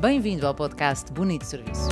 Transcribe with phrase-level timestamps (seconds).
[0.00, 1.88] Bem-vindo ao podcast Bonito Serviço.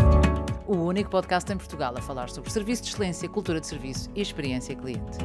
[0.64, 4.22] O único podcast em Portugal a falar sobre serviço de excelência, cultura de serviço e
[4.22, 5.18] experiência cliente.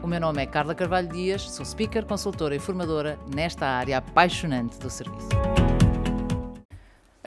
[0.00, 4.78] O meu nome é Carla Carvalho Dias, sou speaker, consultora e formadora nesta área apaixonante
[4.78, 5.28] do serviço.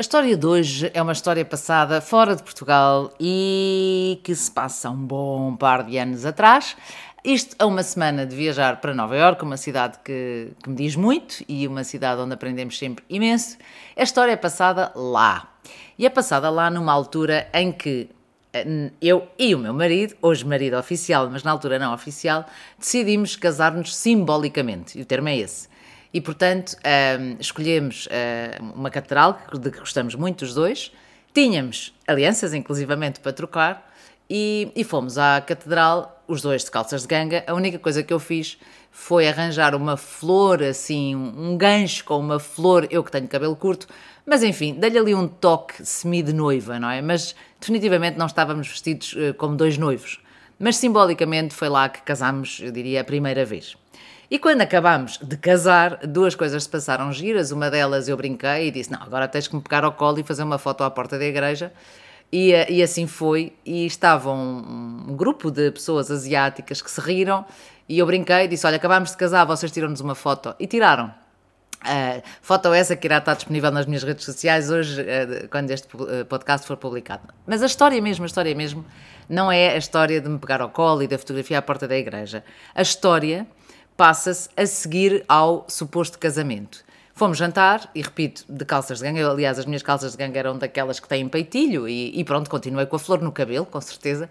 [0.01, 4.89] A história de hoje é uma história passada fora de Portugal e que se passa
[4.89, 6.75] um bom par de anos atrás.
[7.23, 10.95] Isto a uma semana de viajar para Nova Iorque, uma cidade que, que me diz
[10.95, 13.59] muito e uma cidade onde aprendemos sempre imenso.
[13.95, 15.53] A história é passada lá.
[15.99, 18.09] E é passada lá numa altura em que
[18.53, 22.43] eh, eu e o meu marido, hoje marido oficial, mas na altura não oficial,
[22.75, 24.97] decidimos casar-nos simbolicamente.
[24.97, 25.69] E o termo é esse.
[26.13, 26.75] E, portanto,
[27.19, 30.91] um, escolhemos uh, uma catedral de que gostamos muito os dois.
[31.33, 33.89] Tínhamos alianças, inclusivamente, para trocar.
[34.29, 37.43] E, e, fomos à catedral, os dois de calças de ganga.
[37.47, 38.57] A única coisa que eu fiz
[38.91, 43.87] foi arranjar uma flor, assim, um gancho com uma flor, eu que tenho cabelo curto,
[44.25, 47.01] mas enfim, dei-lhe ali um toque semi de noiva, não é?
[47.01, 50.19] Mas definitivamente não estávamos vestidos uh, como dois noivos.
[50.59, 53.75] Mas simbolicamente foi lá que casámos, eu diria, a primeira vez.
[54.31, 57.51] E quando acabámos de casar, duas coisas se passaram giras.
[57.51, 60.23] Uma delas eu brinquei e disse: Não, agora tens que me pegar ao colo e
[60.23, 61.73] fazer uma foto à porta da igreja.
[62.31, 63.51] E, eh, e assim foi.
[63.65, 67.45] E estava um, um, grupo de pessoas asiáticas que se riram.
[67.89, 70.55] E eu brinquei e disse: Olha, acabámos de casar, vocês tiram-nos uma foto.
[70.57, 71.13] E tiraram.
[71.81, 75.89] Uh, foto essa que irá estar disponível nas minhas redes sociais hoje, uh, quando este
[76.29, 77.23] podcast for publicado.
[77.45, 78.85] Mas a história mesmo, a história mesmo,
[79.27, 81.97] não é a história de me pegar ao colo e da fotografia à porta da
[81.97, 82.45] igreja.
[82.73, 83.45] A história
[84.01, 86.83] passa-se a seguir ao suposto casamento.
[87.13, 89.29] Fomos jantar, e repito, de calças de ganga.
[89.29, 92.87] Aliás, as minhas calças de ganga eram daquelas que têm peitilho, e, e pronto, continuei
[92.87, 94.27] com a flor no cabelo, com certeza.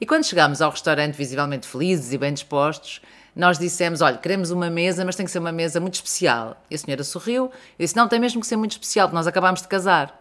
[0.00, 3.00] E quando chegámos ao restaurante, visivelmente felizes e bem dispostos,
[3.36, 6.60] nós dissemos: Olha, queremos uma mesa, mas tem que ser uma mesa muito especial.
[6.68, 9.62] E a senhora sorriu e disse: Não, tem mesmo que ser muito especial, nós acabámos
[9.62, 10.20] de casar.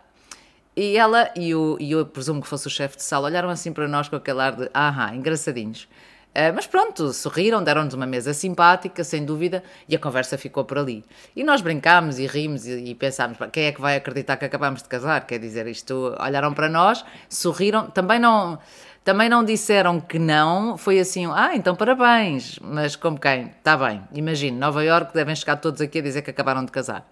[0.75, 3.73] E ela e, o, e eu presumo que fosse o chefe de sala olharam assim
[3.73, 5.87] para nós com aquele ar de: Aham, engraçadinhos.
[6.31, 10.77] Uh, mas pronto, sorriram, deram-nos uma mesa simpática, sem dúvida, e a conversa ficou por
[10.77, 11.03] ali.
[11.35, 14.81] E nós brincámos e rimos e, e pensámos, quem é que vai acreditar que acabámos
[14.81, 15.27] de casar?
[15.27, 18.57] Quer dizer, isto, olharam para nós, sorriram, também não,
[19.03, 23.47] também não disseram que não, foi assim, ah, então parabéns, mas como quem?
[23.47, 27.05] Está bem, imagino, Nova Iorque devem chegar todos aqui a dizer que acabaram de casar.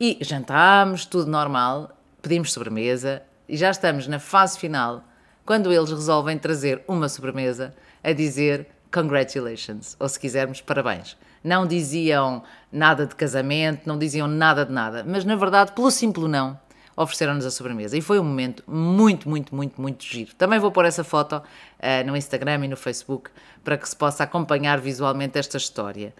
[0.00, 1.90] E jantámos, tudo normal,
[2.22, 5.04] pedimos sobremesa, e já estamos na fase final,
[5.44, 11.16] quando eles resolvem trazer uma sobremesa a dizer congratulations, ou se quisermos, parabéns.
[11.42, 16.30] Não diziam nada de casamento, não diziam nada de nada, mas na verdade, pelo simples
[16.30, 16.58] não,
[16.96, 17.96] ofereceram-nos a sobremesa.
[17.96, 20.34] E foi um momento muito, muito, muito, muito giro.
[20.36, 23.30] Também vou pôr essa foto uh, no Instagram e no Facebook
[23.62, 26.14] para que se possa acompanhar visualmente esta história.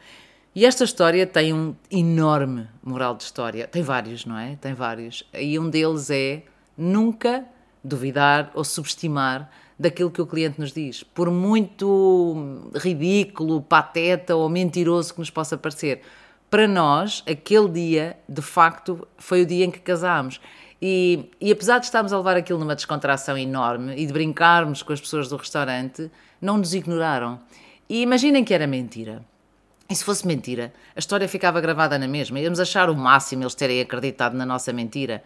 [0.54, 3.66] E esta história tem um enorme moral de história.
[3.66, 4.56] Tem vários, não é?
[4.56, 5.24] Tem vários.
[5.32, 6.42] E um deles é
[6.76, 7.44] nunca
[7.84, 15.12] duvidar ou subestimar daquilo que o cliente nos diz, por muito ridículo, pateta ou mentiroso
[15.12, 16.00] que nos possa parecer.
[16.48, 20.40] Para nós, aquele dia, de facto, foi o dia em que casámos.
[20.80, 24.92] E, e apesar de estarmos a levar aquilo numa descontração enorme e de brincarmos com
[24.92, 27.40] as pessoas do restaurante, não nos ignoraram.
[27.88, 29.24] E imaginem que era mentira.
[29.88, 32.38] E se fosse mentira, a história ficava gravada na mesma.
[32.38, 35.22] Íamos achar o máximo eles terem acreditado na nossa mentira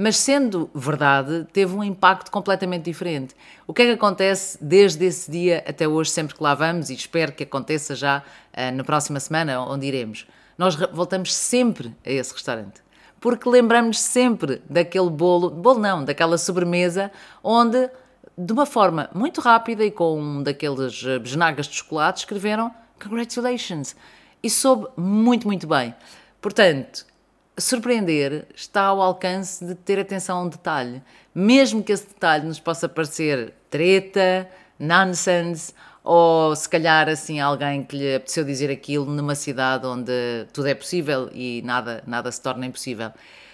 [0.00, 3.36] mas sendo verdade, teve um impacto completamente diferente.
[3.66, 6.94] O que é que acontece desde esse dia até hoje, sempre que lá vamos, e
[6.94, 10.26] espero que aconteça já uh, na próxima semana, onde iremos?
[10.56, 12.80] Nós voltamos sempre a esse restaurante.
[13.20, 17.12] Porque lembramos sempre daquele bolo, bolo não, daquela sobremesa,
[17.44, 17.90] onde,
[18.38, 23.94] de uma forma muito rápida e com um daqueles eh, besnagas de chocolate, escreveram Congratulations!
[24.42, 25.94] E soube muito, muito bem.
[26.40, 27.04] Portanto,
[27.58, 31.02] surpreender está ao alcance de ter atenção a um detalhe.
[31.34, 35.72] Mesmo que esse detalhe nos possa parecer treta, nonsense,
[36.02, 40.12] ou se calhar assim alguém que lhe apeteceu dizer aquilo numa cidade onde
[40.52, 43.12] tudo é possível e nada, nada se torna impossível.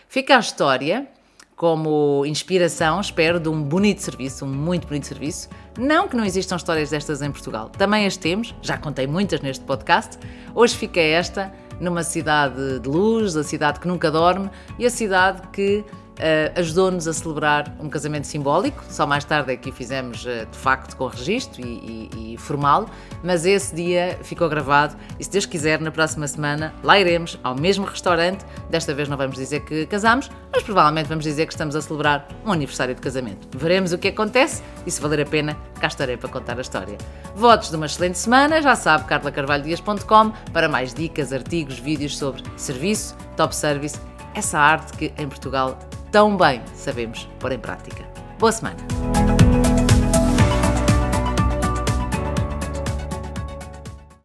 [0.08, 1.08] Fica a história
[1.56, 5.48] como inspiração, espero, de um bonito serviço, um muito bonito serviço.
[5.78, 9.64] Não que não existam histórias destas em Portugal, também as temos, já contei muitas neste
[9.64, 10.18] podcast.
[10.54, 15.42] Hoje fica esta numa cidade de luz, a cidade que nunca dorme e a cidade
[15.48, 15.84] que
[16.16, 18.84] uh, ajudou-nos a celebrar um casamento simbólico.
[18.88, 22.86] Só mais tarde é que fizemos uh, de facto com registro e, e, e, formal,
[23.22, 27.54] mas esse dia ficou gravado e se Deus quiser, na próxima semana lá iremos ao
[27.54, 28.44] mesmo restaurante.
[28.70, 32.26] Desta vez não vamos dizer que casamos, mas provavelmente vamos dizer que estamos a celebrar
[32.44, 33.48] um aniversário de casamento.
[33.56, 36.96] Veremos o que acontece e se valer a pena, cá estarei para contar a história.
[37.34, 43.16] Votos de uma excelente semana, já sabe, carlacarvalhodias.com para mais dicas, artigos, vídeos sobre serviço,
[43.36, 43.98] top service,
[44.34, 45.78] essa arte que em Portugal
[46.16, 48.02] tão bem sabemos pôr em prática.
[48.38, 49.25] Boa semana!